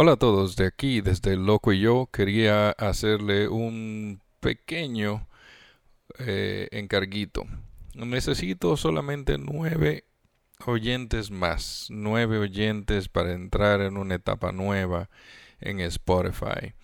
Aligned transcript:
Hola 0.00 0.12
a 0.12 0.16
todos, 0.16 0.54
de 0.54 0.64
aquí 0.64 1.00
desde 1.00 1.36
Loco 1.36 1.72
y 1.72 1.80
yo 1.80 2.08
quería 2.12 2.70
hacerle 2.70 3.48
un 3.48 4.22
pequeño 4.38 5.26
eh, 6.20 6.68
encarguito. 6.70 7.42
Necesito 7.96 8.76
solamente 8.76 9.38
nueve 9.38 10.04
oyentes 10.66 11.32
más, 11.32 11.88
nueve 11.90 12.38
oyentes 12.38 13.08
para 13.08 13.32
entrar 13.32 13.80
en 13.80 13.96
una 13.96 14.14
etapa 14.14 14.52
nueva 14.52 15.10
en 15.58 15.80
Spotify. 15.80 16.74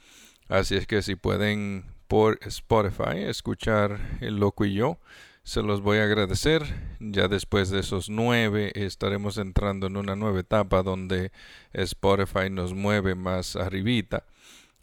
Así 0.49 0.75
es 0.75 0.89
que 0.89 1.01
si 1.01 1.15
pueden 1.15 1.85
por 2.09 2.41
Spotify 2.43 3.19
escuchar 3.19 4.19
el 4.23 4.41
Loco 4.41 4.65
y 4.65 4.75
yo, 4.75 4.99
se 5.45 5.63
los 5.63 5.83
voy 5.83 5.99
a 5.99 6.05
agradecer. 6.05 6.63
Ya 6.99 7.29
después 7.29 7.71
de 7.71 7.81
esos 7.81 8.09
nueve 8.09 8.73
estaremos 8.75 9.39
entrando 9.39 9.87
en 9.87 9.97
una 9.97 10.17
nueva 10.17 10.41
etapa 10.41 10.83
donde 10.83 11.31
Spotify 11.73 12.51
nos 12.51 12.75
mueve 12.75 13.15
más 13.15 13.55
arribita. 13.55 14.25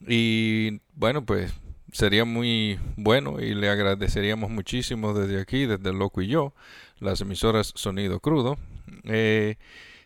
Y 0.08 0.80
bueno, 0.94 1.26
pues 1.26 1.54
sería 1.92 2.26
muy 2.26 2.80
bueno 2.96 3.40
y 3.40 3.54
le 3.54 3.70
agradeceríamos 3.70 4.50
muchísimo 4.50 5.14
desde 5.14 5.42
aquí, 5.42 5.66
desde 5.66 5.94
Loco 5.94 6.22
y 6.22 6.28
yo, 6.28 6.54
las 7.00 7.22
emisoras 7.22 7.74
Sonido 7.76 8.20
Crudo. 8.20 8.58
Eh, 9.04 9.58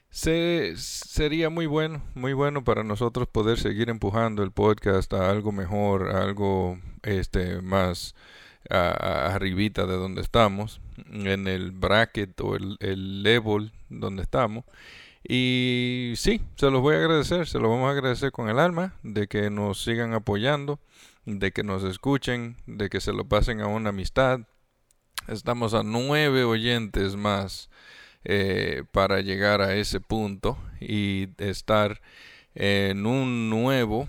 sería 0.10 1.50
muy 1.50 1.66
bueno, 1.66 2.02
muy 2.14 2.32
bueno 2.34 2.64
para 2.64 2.84
nosotros 2.84 3.28
poder 3.28 3.60
seguir 3.60 3.90
empujando 3.90 4.42
el 4.44 4.52
podcast 4.52 5.14
a 5.14 5.30
algo 5.30 5.52
mejor, 5.52 6.10
a 6.16 6.24
algo 6.24 6.80
este 7.04 7.62
más 7.62 8.16
arribita 8.70 9.86
de 9.86 9.96
donde 9.96 10.22
estamos, 10.22 10.82
en 11.12 11.48
el 11.48 11.72
bracket 11.72 12.40
o 12.42 12.56
el, 12.56 12.78
el 12.80 13.24
level 13.24 13.72
donde 13.90 14.24
estamos. 14.24 14.66
Y 15.28 16.14
sí, 16.18 16.42
se 16.56 16.70
los 16.70 16.82
voy 16.82 16.96
a 16.96 17.00
agradecer, 17.00 17.48
se 17.48 17.58
los 17.58 17.70
vamos 17.70 17.88
a 17.88 17.92
agradecer 17.92 18.32
con 18.32 18.50
el 18.50 18.60
alma, 18.60 18.94
de 19.02 19.28
que 19.28 19.50
nos 19.50 19.84
sigan 19.84 20.14
apoyando, 20.14 20.80
de 21.26 21.52
que 21.52 21.64
nos 21.64 21.84
escuchen, 21.84 22.58
de 22.68 22.90
que 22.90 23.02
se 23.02 23.12
lo 23.12 23.26
pasen 23.26 23.62
a 23.62 23.68
una 23.68 23.90
amistad. 23.90 24.42
Estamos 25.28 25.74
a 25.74 25.82
nueve 25.82 26.44
oyentes 26.44 27.16
más 27.16 27.70
eh, 28.24 28.84
para 28.92 29.22
llegar 29.22 29.62
a 29.62 29.76
ese 29.76 30.00
punto 30.00 30.58
y 30.80 31.30
estar 31.40 32.02
en 32.54 33.08
un 33.08 33.50
nuevo 33.50 34.08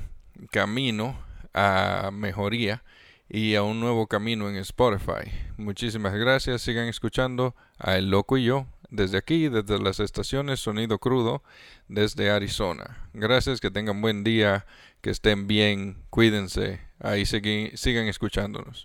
camino 0.50 1.18
a 1.54 2.10
mejoría 2.12 2.82
y 3.28 3.54
a 3.54 3.62
un 3.62 3.80
nuevo 3.80 4.06
camino 4.06 4.48
en 4.48 4.56
Spotify. 4.56 5.30
Muchísimas 5.56 6.14
gracias, 6.14 6.62
sigan 6.62 6.88
escuchando 6.88 7.54
a 7.78 7.96
El 7.96 8.10
Loco 8.10 8.36
y 8.36 8.44
yo 8.44 8.66
desde 8.90 9.18
aquí, 9.18 9.48
desde 9.48 9.78
las 9.78 10.00
estaciones 10.00 10.60
Sonido 10.60 10.98
Crudo, 10.98 11.42
desde 11.88 12.30
Arizona. 12.30 13.08
Gracias, 13.14 13.60
que 13.60 13.70
tengan 13.70 14.00
buen 14.00 14.24
día, 14.24 14.66
que 15.00 15.10
estén 15.10 15.46
bien, 15.46 16.02
cuídense, 16.10 16.80
ahí 17.00 17.26
sigan 17.26 18.06
escuchándonos. 18.06 18.84